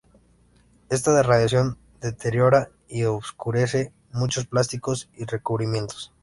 Esta 0.89 1.21
radiación 1.21 1.77
deteriora 2.01 2.71
y 2.87 3.03
oscurece 3.03 3.93
muchos 4.13 4.47
plásticos 4.47 5.09
y 5.15 5.25
recubrimientos. 5.25 6.11